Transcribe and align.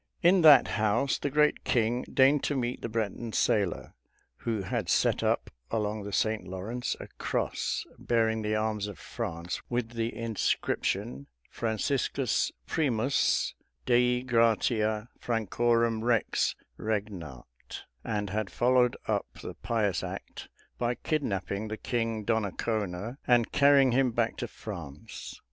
In 0.23 0.41
that 0.41 0.67
house 0.79 1.19
the 1.19 1.29
great 1.29 1.63
king 1.63 2.01
deigned 2.11 2.41
to 2.45 2.55
meet 2.55 2.81
the 2.81 2.89
Breton 2.89 3.33
sailor, 3.33 3.93
who 4.37 4.63
had 4.63 4.89
set 4.89 5.21
up 5.21 5.51
along 5.69 6.01
the 6.05 6.11
St. 6.11 6.47
Lawrence 6.47 6.95
a 6.99 7.05
cross 7.19 7.85
bearing 7.99 8.41
the 8.41 8.55
arms 8.55 8.87
of 8.87 8.97
France 8.97 9.61
with 9.69 9.89
the 9.91 10.15
inscription 10.15 11.27
Franciscus 11.51 12.51
Primus, 12.65 13.53
Dei 13.85 14.23
gratia 14.23 15.09
Francorum 15.19 16.03
Rex 16.03 16.55
regnat; 16.79 17.83
and 18.03 18.31
had 18.31 18.49
followed 18.49 18.97
up 19.07 19.27
the 19.43 19.53
pious 19.53 20.03
act 20.03 20.49
by 20.79 20.95
kidnapping 20.95 21.67
the 21.67 21.77
king 21.77 22.23
Donnacona, 22.25 23.19
and 23.27 23.51
carrying 23.51 23.91
him 23.91 24.09
back 24.09 24.35
to 24.37 24.47
France. 24.47 25.39